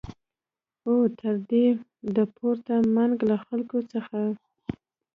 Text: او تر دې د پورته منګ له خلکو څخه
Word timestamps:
او 0.87 0.93
تر 1.19 1.33
دې 1.49 1.65
د 2.15 2.17
پورته 2.35 2.75
منګ 2.95 3.17
له 3.29 3.37
خلکو 3.45 3.77
څخه 3.91 4.17